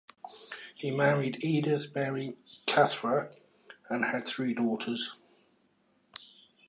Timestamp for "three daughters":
4.25-5.19